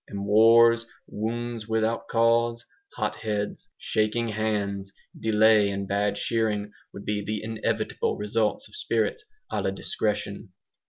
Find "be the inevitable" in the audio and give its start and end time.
7.05-8.17